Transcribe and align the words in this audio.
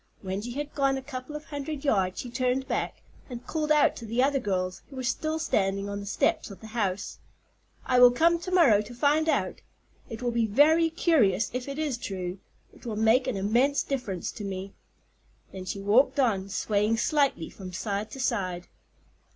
When 0.23 0.41
she 0.41 0.53
had 0.53 0.73
gone 0.73 0.97
a 0.97 1.01
couple 1.03 1.35
of 1.35 1.45
hundred 1.45 1.85
yards 1.85 2.19
she 2.19 2.31
turned 2.31 2.67
back, 2.67 3.03
and 3.29 3.45
called 3.45 3.71
out 3.71 3.95
to 3.97 4.05
the 4.07 4.23
other 4.23 4.39
girls, 4.39 4.81
who 4.89 4.95
were 4.95 5.03
still 5.03 5.37
standing 5.37 5.87
on 5.87 5.99
the 5.99 6.07
steps 6.07 6.49
of 6.49 6.59
the 6.59 6.65
house: 6.73 7.19
"I 7.85 7.99
will 7.99 8.09
come 8.09 8.39
to 8.39 8.49
morrow 8.49 8.81
to 8.81 8.95
find 8.95 9.29
out. 9.29 9.61
It 10.09 10.23
will 10.23 10.31
be 10.31 10.47
very 10.47 10.89
curious 10.89 11.51
if 11.53 11.67
it 11.67 11.77
is 11.77 11.99
true. 11.99 12.39
It 12.73 12.83
will 12.83 12.95
make 12.95 13.27
an 13.27 13.37
immense 13.37 13.83
difference 13.83 14.31
to 14.31 14.43
me." 14.43 14.73
Then 15.51 15.65
she 15.65 15.79
walked 15.81 16.19
on, 16.19 16.49
swaying 16.49 16.97
slightly 16.97 17.51
from 17.51 17.71
side 17.71 18.09
to 18.09 18.19
side. 18.19 18.65